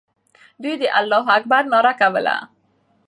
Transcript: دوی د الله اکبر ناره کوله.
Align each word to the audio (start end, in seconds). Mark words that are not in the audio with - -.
دوی 0.61 0.75
د 0.81 0.83
الله 0.99 1.25
اکبر 1.37 1.63
ناره 1.73 1.93
کوله. 2.01 2.35